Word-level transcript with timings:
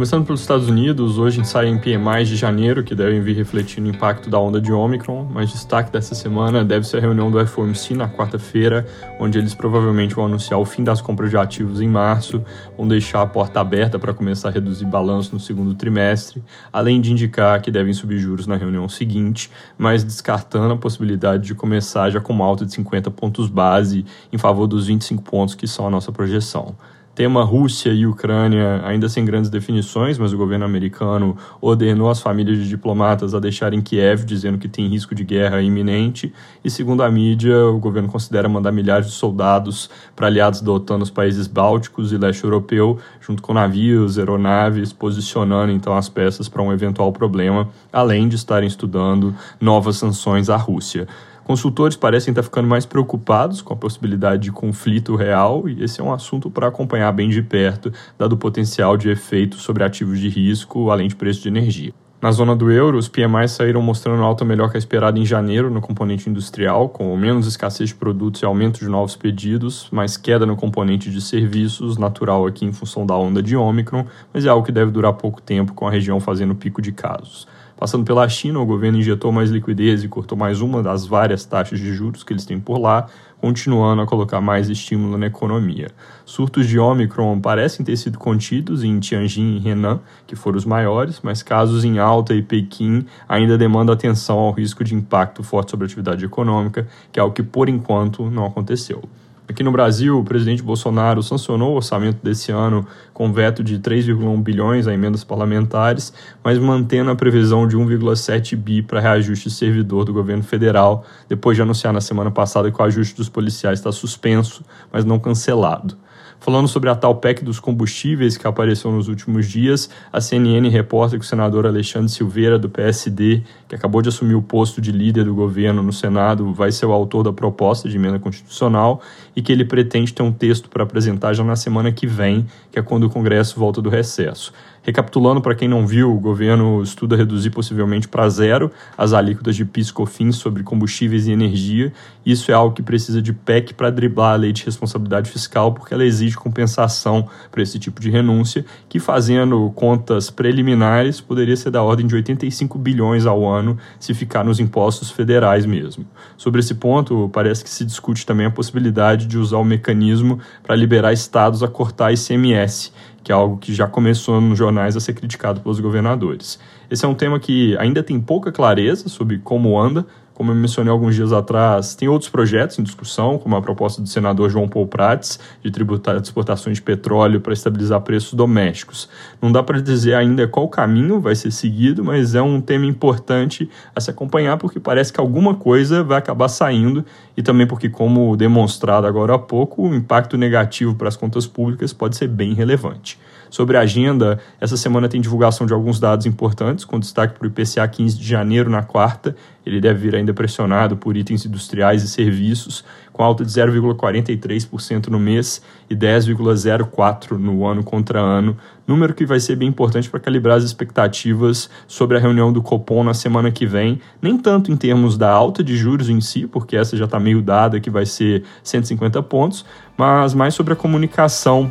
Começando 0.00 0.24
pelos 0.24 0.40
Estados 0.40 0.66
Unidos, 0.66 1.18
hoje 1.18 1.44
saem 1.44 1.76
PMIs 1.76 2.26
de 2.26 2.34
janeiro, 2.34 2.82
que 2.82 2.94
devem 2.94 3.20
vir 3.20 3.36
refletindo 3.36 3.86
o 3.86 3.94
impacto 3.94 4.30
da 4.30 4.38
onda 4.38 4.58
de 4.58 4.72
Omicron, 4.72 5.28
mas 5.30 5.52
destaque 5.52 5.92
dessa 5.92 6.14
semana 6.14 6.64
deve 6.64 6.86
ser 6.86 6.96
a 6.96 7.00
reunião 7.00 7.30
do 7.30 7.46
FOMC 7.46 7.92
na 7.94 8.08
quarta-feira, 8.08 8.86
onde 9.18 9.36
eles 9.36 9.54
provavelmente 9.54 10.14
vão 10.14 10.24
anunciar 10.24 10.58
o 10.58 10.64
fim 10.64 10.82
das 10.82 11.02
compras 11.02 11.28
de 11.28 11.36
ativos 11.36 11.82
em 11.82 11.86
março, 11.86 12.42
vão 12.78 12.88
deixar 12.88 13.20
a 13.20 13.26
porta 13.26 13.60
aberta 13.60 13.98
para 13.98 14.14
começar 14.14 14.48
a 14.48 14.52
reduzir 14.52 14.86
balanço 14.86 15.34
no 15.34 15.38
segundo 15.38 15.74
trimestre, 15.74 16.42
além 16.72 16.98
de 16.98 17.12
indicar 17.12 17.60
que 17.60 17.70
devem 17.70 17.92
subir 17.92 18.16
juros 18.16 18.46
na 18.46 18.56
reunião 18.56 18.88
seguinte, 18.88 19.50
mas 19.76 20.02
descartando 20.02 20.72
a 20.72 20.78
possibilidade 20.78 21.46
de 21.46 21.54
começar 21.54 22.08
já 22.08 22.22
com 22.22 22.32
uma 22.32 22.46
alta 22.46 22.64
de 22.64 22.72
50 22.72 23.10
pontos 23.10 23.50
base 23.50 24.06
em 24.32 24.38
favor 24.38 24.66
dos 24.66 24.86
25 24.86 25.22
pontos 25.22 25.54
que 25.54 25.66
são 25.66 25.86
a 25.86 25.90
nossa 25.90 26.10
projeção. 26.10 26.74
Tema 27.20 27.44
Rússia 27.44 27.92
e 27.92 28.06
Ucrânia 28.06 28.80
ainda 28.82 29.06
sem 29.06 29.22
grandes 29.26 29.50
definições, 29.50 30.16
mas 30.16 30.32
o 30.32 30.38
governo 30.38 30.64
americano 30.64 31.36
ordenou 31.60 32.08
as 32.08 32.18
famílias 32.18 32.56
de 32.56 32.66
diplomatas 32.66 33.34
a 33.34 33.38
deixarem 33.38 33.82
Kiev, 33.82 34.24
dizendo 34.24 34.56
que 34.56 34.66
tem 34.66 34.88
risco 34.88 35.14
de 35.14 35.22
guerra 35.22 35.60
iminente. 35.60 36.32
E 36.64 36.70
segundo 36.70 37.02
a 37.02 37.10
mídia, 37.10 37.66
o 37.66 37.78
governo 37.78 38.08
considera 38.08 38.48
mandar 38.48 38.72
milhares 38.72 39.08
de 39.08 39.12
soldados 39.12 39.90
para 40.16 40.28
aliados 40.28 40.62
da 40.62 40.72
OTAN 40.72 40.96
nos 40.96 41.10
países 41.10 41.46
bálticos 41.46 42.10
e 42.10 42.16
leste 42.16 42.42
europeu, 42.42 42.98
junto 43.20 43.42
com 43.42 43.52
navios, 43.52 44.18
aeronaves, 44.18 44.90
posicionando 44.90 45.72
então 45.72 45.94
as 45.94 46.08
peças 46.08 46.48
para 46.48 46.62
um 46.62 46.72
eventual 46.72 47.12
problema, 47.12 47.68
além 47.92 48.30
de 48.30 48.36
estarem 48.36 48.66
estudando 48.66 49.34
novas 49.60 49.98
sanções 49.98 50.48
à 50.48 50.56
Rússia. 50.56 51.06
Consultores 51.44 51.96
parecem 51.96 52.32
estar 52.32 52.42
ficando 52.42 52.68
mais 52.68 52.86
preocupados 52.86 53.60
com 53.62 53.74
a 53.74 53.76
possibilidade 53.76 54.42
de 54.44 54.52
conflito 54.52 55.16
real, 55.16 55.68
e 55.68 55.82
esse 55.82 56.00
é 56.00 56.04
um 56.04 56.12
assunto 56.12 56.50
para 56.50 56.68
acompanhar 56.68 57.10
bem 57.12 57.28
de 57.28 57.42
perto, 57.42 57.92
dado 58.18 58.34
o 58.34 58.36
potencial 58.36 58.96
de 58.96 59.10
efeito 59.10 59.56
sobre 59.56 59.82
ativos 59.82 60.20
de 60.20 60.28
risco, 60.28 60.90
além 60.90 61.08
de 61.08 61.16
preço 61.16 61.42
de 61.42 61.48
energia. 61.48 61.92
Na 62.22 62.30
zona 62.30 62.54
do 62.54 62.70
euro, 62.70 62.98
os 62.98 63.08
PMIs 63.08 63.52
saíram 63.52 63.80
mostrando 63.80 64.22
alta 64.22 64.44
melhor 64.44 64.70
que 64.70 64.76
a 64.76 64.78
esperada 64.78 65.18
em 65.18 65.24
janeiro 65.24 65.70
no 65.70 65.80
componente 65.80 66.28
industrial, 66.28 66.90
com 66.90 67.16
menos 67.16 67.46
escassez 67.46 67.88
de 67.88 67.94
produtos 67.94 68.42
e 68.42 68.44
aumento 68.44 68.78
de 68.78 68.88
novos 68.88 69.16
pedidos, 69.16 69.88
mas 69.90 70.18
queda 70.18 70.44
no 70.44 70.54
componente 70.54 71.10
de 71.10 71.18
serviços, 71.18 71.96
natural 71.96 72.46
aqui 72.46 72.66
em 72.66 72.72
função 72.74 73.06
da 73.06 73.16
onda 73.16 73.42
de 73.42 73.56
Ômicron, 73.56 74.04
mas 74.34 74.44
é 74.44 74.50
algo 74.50 74.66
que 74.66 74.70
deve 74.70 74.90
durar 74.90 75.14
pouco 75.14 75.40
tempo, 75.40 75.72
com 75.72 75.88
a 75.88 75.90
região 75.90 76.20
fazendo 76.20 76.54
pico 76.54 76.82
de 76.82 76.92
casos. 76.92 77.48
Passando 77.80 78.04
pela 78.04 78.28
China, 78.28 78.60
o 78.60 78.66
governo 78.66 78.98
injetou 78.98 79.32
mais 79.32 79.48
liquidez 79.48 80.04
e 80.04 80.08
cortou 80.08 80.36
mais 80.36 80.60
uma 80.60 80.82
das 80.82 81.06
várias 81.06 81.46
taxas 81.46 81.78
de 81.80 81.94
juros 81.94 82.22
que 82.22 82.30
eles 82.30 82.44
têm 82.44 82.60
por 82.60 82.76
lá, 82.76 83.06
continuando 83.40 84.02
a 84.02 84.06
colocar 84.06 84.38
mais 84.38 84.68
estímulo 84.68 85.16
na 85.16 85.28
economia. 85.28 85.90
Surtos 86.26 86.68
de 86.68 86.78
Omicron 86.78 87.40
parecem 87.40 87.82
ter 87.82 87.96
sido 87.96 88.18
contidos 88.18 88.84
em 88.84 89.00
Tianjin 89.00 89.56
e 89.56 89.66
Henan, 89.66 89.98
que 90.26 90.36
foram 90.36 90.58
os 90.58 90.66
maiores, 90.66 91.20
mas 91.22 91.42
casos 91.42 91.82
em 91.82 91.98
Alta 91.98 92.34
e 92.34 92.42
Pequim 92.42 93.06
ainda 93.26 93.56
demandam 93.56 93.94
atenção 93.94 94.38
ao 94.38 94.52
risco 94.52 94.84
de 94.84 94.94
impacto 94.94 95.42
forte 95.42 95.70
sobre 95.70 95.84
a 95.84 95.86
atividade 95.86 96.22
econômica, 96.22 96.86
que 97.10 97.18
é 97.18 97.22
o 97.22 97.32
que 97.32 97.42
por 97.42 97.66
enquanto 97.66 98.30
não 98.30 98.44
aconteceu. 98.44 99.02
Aqui 99.50 99.64
no 99.64 99.72
Brasil, 99.72 100.16
o 100.16 100.22
presidente 100.22 100.62
Bolsonaro 100.62 101.24
sancionou 101.24 101.72
o 101.72 101.74
orçamento 101.74 102.22
desse 102.22 102.52
ano 102.52 102.86
com 103.12 103.32
veto 103.32 103.64
de 103.64 103.80
3,1 103.80 104.40
bilhões 104.40 104.86
a 104.86 104.94
emendas 104.94 105.24
parlamentares, 105.24 106.12
mas 106.40 106.56
mantendo 106.56 107.10
a 107.10 107.16
previsão 107.16 107.66
de 107.66 107.76
1,7 107.76 108.54
bi 108.54 108.80
para 108.80 109.00
reajuste 109.00 109.50
servidor 109.50 110.04
do 110.04 110.12
governo 110.12 110.44
federal, 110.44 111.04
depois 111.28 111.56
de 111.56 111.62
anunciar 111.62 111.92
na 111.92 112.00
semana 112.00 112.30
passada 112.30 112.70
que 112.70 112.80
o 112.80 112.84
ajuste 112.84 113.16
dos 113.16 113.28
policiais 113.28 113.80
está 113.80 113.90
suspenso, 113.90 114.64
mas 114.92 115.04
não 115.04 115.18
cancelado. 115.18 115.98
Falando 116.40 116.68
sobre 116.68 116.88
a 116.88 116.94
tal 116.94 117.16
PEC 117.16 117.44
dos 117.44 117.60
combustíveis 117.60 118.38
que 118.38 118.46
apareceu 118.46 118.90
nos 118.90 119.08
últimos 119.08 119.46
dias, 119.46 119.90
a 120.10 120.22
CNN 120.22 120.66
reporta 120.70 121.18
que 121.18 121.24
o 121.24 121.28
senador 121.28 121.66
Alexandre 121.66 122.08
Silveira, 122.08 122.58
do 122.58 122.66
PSD, 122.70 123.42
que 123.68 123.74
acabou 123.74 124.00
de 124.00 124.08
assumir 124.08 124.34
o 124.34 124.40
posto 124.40 124.80
de 124.80 124.90
líder 124.90 125.26
do 125.26 125.34
governo 125.34 125.82
no 125.82 125.92
Senado, 125.92 126.50
vai 126.54 126.72
ser 126.72 126.86
o 126.86 126.92
autor 126.92 127.24
da 127.24 127.32
proposta 127.32 127.90
de 127.90 127.96
emenda 127.96 128.18
constitucional 128.18 129.02
e 129.36 129.42
que 129.42 129.52
ele 129.52 129.66
pretende 129.66 130.14
ter 130.14 130.22
um 130.22 130.32
texto 130.32 130.70
para 130.70 130.82
apresentar 130.82 131.34
já 131.34 131.44
na 131.44 131.56
semana 131.56 131.92
que 131.92 132.06
vem, 132.06 132.46
que 132.72 132.78
é 132.78 132.82
quando 132.82 133.04
o 133.04 133.10
Congresso 133.10 133.60
volta 133.60 133.82
do 133.82 133.90
recesso. 133.90 134.50
Recapitulando, 134.82 135.42
para 135.42 135.54
quem 135.54 135.68
não 135.68 135.86
viu, 135.86 136.10
o 136.10 136.18
governo 136.18 136.82
estuda 136.82 137.14
reduzir 137.14 137.50
possivelmente 137.50 138.08
para 138.08 138.26
zero 138.30 138.72
as 138.96 139.12
alíquotas 139.12 139.54
de 139.54 139.66
PIS 139.66 139.90
COFINS 139.90 140.36
sobre 140.36 140.62
combustíveis 140.62 141.26
e 141.26 141.32
energia. 141.32 141.92
Isso 142.24 142.50
é 142.50 142.54
algo 142.54 142.74
que 142.74 142.82
precisa 142.82 143.20
de 143.20 143.30
PEC 143.32 143.74
para 143.74 143.90
driblar 143.90 144.32
a 144.32 144.36
lei 144.36 144.52
de 144.52 144.64
responsabilidade 144.64 145.30
fiscal, 145.30 145.74
porque 145.74 145.92
ela 145.92 146.04
exige 146.04 146.34
compensação 146.34 147.28
para 147.50 147.62
esse 147.62 147.78
tipo 147.78 148.00
de 148.00 148.08
renúncia, 148.10 148.64
que 148.88 148.98
fazendo 148.98 149.70
contas 149.74 150.30
preliminares 150.30 151.20
poderia 151.20 151.56
ser 151.56 151.70
da 151.70 151.82
ordem 151.82 152.06
de 152.06 152.14
85 152.14 152.78
bilhões 152.78 153.26
ao 153.26 153.46
ano 153.46 153.76
se 153.98 154.14
ficar 154.14 154.42
nos 154.42 154.60
impostos 154.60 155.10
federais 155.10 155.66
mesmo. 155.66 156.06
Sobre 156.38 156.60
esse 156.60 156.74
ponto, 156.74 157.28
parece 157.34 157.62
que 157.62 157.68
se 157.68 157.84
discute 157.84 158.24
também 158.24 158.46
a 158.46 158.50
possibilidade 158.50 159.26
de 159.26 159.36
usar 159.36 159.58
o 159.58 159.64
mecanismo 159.64 160.38
para 160.62 160.74
liberar 160.74 161.12
estados 161.12 161.62
a 161.62 161.68
cortar 161.68 162.14
ICMS 162.14 162.92
que 163.22 163.32
é 163.32 163.34
algo 163.34 163.58
que 163.58 163.72
já 163.74 163.86
começou 163.86 164.40
nos 164.40 164.58
jornais 164.58 164.96
a 164.96 165.00
ser 165.00 165.14
criticado 165.14 165.60
pelos 165.60 165.80
governadores. 165.80 166.58
Esse 166.90 167.04
é 167.04 167.08
um 167.08 167.14
tema 167.14 167.38
que 167.38 167.76
ainda 167.78 168.02
tem 168.02 168.20
pouca 168.20 168.50
clareza 168.50 169.08
sobre 169.08 169.38
como 169.38 169.78
anda, 169.78 170.06
como 170.40 170.52
eu 170.52 170.54
mencionei 170.54 170.90
alguns 170.90 171.14
dias 171.14 171.34
atrás, 171.34 171.94
tem 171.94 172.08
outros 172.08 172.30
projetos 172.30 172.78
em 172.78 172.82
discussão, 172.82 173.36
como 173.36 173.56
a 173.56 173.60
proposta 173.60 174.00
do 174.00 174.08
senador 174.08 174.48
João 174.48 174.66
Paul 174.66 174.86
Prats 174.86 175.38
de 175.62 175.70
tributar 175.70 176.16
exportações 176.16 176.78
de 176.78 176.82
petróleo 176.82 177.42
para 177.42 177.52
estabilizar 177.52 178.00
preços 178.00 178.32
domésticos. 178.32 179.06
Não 179.42 179.52
dá 179.52 179.62
para 179.62 179.82
dizer 179.82 180.14
ainda 180.14 180.48
qual 180.48 180.66
caminho 180.66 181.20
vai 181.20 181.34
ser 181.34 181.50
seguido, 181.50 182.02
mas 182.02 182.34
é 182.34 182.40
um 182.40 182.58
tema 182.58 182.86
importante 182.86 183.68
a 183.94 184.00
se 184.00 184.10
acompanhar 184.10 184.56
porque 184.56 184.80
parece 184.80 185.12
que 185.12 185.20
alguma 185.20 185.56
coisa 185.56 186.02
vai 186.02 186.16
acabar 186.16 186.48
saindo 186.48 187.04
e 187.36 187.42
também 187.42 187.66
porque, 187.66 187.90
como 187.90 188.34
demonstrado 188.34 189.06
agora 189.06 189.34
há 189.34 189.38
pouco, 189.38 189.90
o 189.90 189.94
impacto 189.94 190.38
negativo 190.38 190.94
para 190.94 191.08
as 191.08 191.16
contas 191.16 191.46
públicas 191.46 191.92
pode 191.92 192.16
ser 192.16 192.28
bem 192.28 192.54
relevante. 192.54 193.18
Sobre 193.50 193.76
a 193.76 193.80
agenda, 193.80 194.38
essa 194.60 194.76
semana 194.76 195.08
tem 195.08 195.20
divulgação 195.20 195.66
de 195.66 195.72
alguns 195.72 195.98
dados 195.98 196.24
importantes, 196.24 196.84
com 196.84 197.00
destaque 197.00 197.36
para 197.36 197.44
o 197.44 197.48
IPCA 197.48 197.86
15 197.86 198.16
de 198.16 198.24
janeiro 198.24 198.70
na 198.70 198.82
quarta. 198.82 199.34
Ele 199.64 199.80
deve 199.80 199.98
vir 200.00 200.14
ainda 200.16 200.32
pressionado 200.32 200.96
por 200.96 201.16
itens 201.16 201.44
industriais 201.44 202.02
e 202.02 202.08
serviços, 202.08 202.84
com 203.12 203.22
alta 203.22 203.44
de 203.44 203.50
0,43% 203.50 205.08
no 205.08 205.18
mês 205.18 205.62
e 205.88 205.94
10,04% 205.94 207.32
no 207.32 207.66
ano 207.66 207.82
contra 207.82 208.18
ano, 208.18 208.56
número 208.86 209.12
que 209.12 209.26
vai 209.26 209.38
ser 209.38 209.56
bem 209.56 209.68
importante 209.68 210.08
para 210.08 210.18
calibrar 210.18 210.56
as 210.56 210.64
expectativas 210.64 211.68
sobre 211.86 212.16
a 212.16 212.20
reunião 212.20 212.52
do 212.52 212.62
Copom 212.62 213.04
na 213.04 213.14
semana 213.14 213.50
que 213.50 213.66
vem, 213.66 214.00
nem 214.22 214.38
tanto 214.38 214.72
em 214.72 214.76
termos 214.76 215.18
da 215.18 215.30
alta 215.30 215.62
de 215.62 215.76
juros 215.76 216.08
em 216.08 216.20
si, 216.20 216.46
porque 216.46 216.76
essa 216.76 216.96
já 216.96 217.04
está 217.04 217.20
meio 217.20 217.42
dada, 217.42 217.78
que 217.78 217.90
vai 217.90 218.06
ser 218.06 218.44
150 218.62 219.22
pontos, 219.22 219.64
mas 219.96 220.34
mais 220.34 220.54
sobre 220.54 220.72
a 220.72 220.76
comunicação 220.76 221.70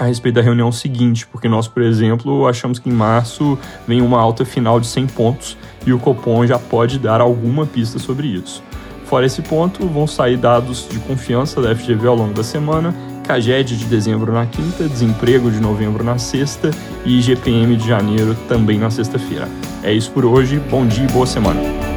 a 0.00 0.06
respeito 0.06 0.36
da 0.36 0.40
reunião 0.40 0.72
seguinte, 0.72 1.26
porque 1.26 1.46
nós, 1.46 1.68
por 1.68 1.82
exemplo, 1.82 2.46
achamos 2.48 2.78
que 2.78 2.88
em 2.88 2.92
março 2.92 3.58
vem 3.86 4.00
uma 4.00 4.18
alta 4.18 4.46
final 4.46 4.80
de 4.80 4.86
100 4.86 5.06
pontos 5.08 5.58
e 5.86 5.92
o 5.92 5.98
Copom 5.98 6.46
já 6.46 6.58
pode 6.58 6.98
dar 6.98 7.20
alguma 7.20 7.66
pista 7.66 7.98
sobre 7.98 8.26
isso. 8.26 8.62
Fora 9.04 9.26
esse 9.26 9.42
ponto, 9.42 9.86
vão 9.86 10.06
sair 10.06 10.38
dados 10.38 10.88
de 10.90 10.98
confiança 11.00 11.60
da 11.60 11.76
FGV 11.76 12.08
ao 12.08 12.16
longo 12.16 12.32
da 12.32 12.42
semana, 12.42 12.94
CAGED 13.24 13.76
de 13.76 13.84
dezembro 13.84 14.32
na 14.32 14.46
quinta, 14.46 14.88
desemprego 14.88 15.50
de 15.50 15.60
novembro 15.60 16.02
na 16.02 16.16
sexta 16.16 16.70
e 17.04 17.18
IGPM 17.18 17.76
de 17.76 17.86
janeiro 17.86 18.34
também 18.48 18.78
na 18.78 18.88
sexta-feira. 18.88 19.46
É 19.82 19.92
isso 19.92 20.10
por 20.12 20.24
hoje, 20.24 20.58
bom 20.70 20.86
dia 20.86 21.04
e 21.04 21.12
boa 21.12 21.26
semana. 21.26 21.89